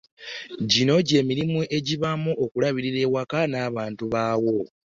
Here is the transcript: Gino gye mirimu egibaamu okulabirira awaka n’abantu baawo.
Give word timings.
Gino 0.71 0.95
gye 1.07 1.19
mirimu 1.29 1.59
egibaamu 1.77 2.31
okulabirira 2.43 2.99
awaka 3.07 3.39
n’abantu 3.51 4.03
baawo. 4.13 4.57